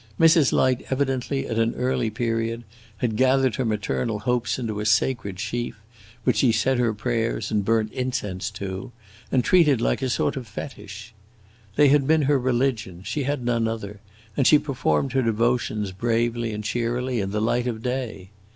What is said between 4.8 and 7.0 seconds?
sacred sheaf, which she said her